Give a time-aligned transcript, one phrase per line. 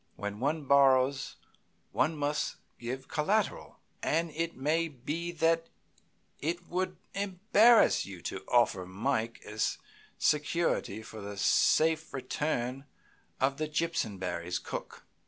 [0.15, 1.35] When one borrows
[1.91, 5.67] one must give collateral, and it may be that
[6.39, 9.77] it would embarrass you to offer Mike as
[10.17, 12.85] security for the safe return
[13.39, 15.05] of the Jimpsonberrys' cook.